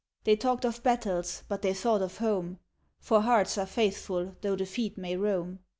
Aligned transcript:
They 0.23 0.35
talked 0.35 0.65
of 0.65 0.81
battles, 0.81 1.43
but 1.47 1.61
they 1.61 1.75
thought 1.75 2.01
of 2.01 2.17
home 2.17 2.57
(For 2.99 3.21
hearts 3.21 3.55
are 3.59 3.67
faithful 3.67 4.35
though 4.41 4.55
the 4.55 4.65
feet 4.65 4.97
may 4.97 5.15
roam). 5.15 5.59